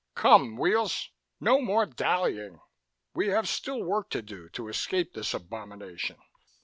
[0.15, 2.59] Come, Weels, no more dallying!
[3.13, 6.17] We have still work to do to escape this abomination!"